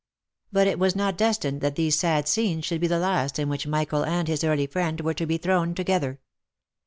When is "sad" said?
1.99-2.27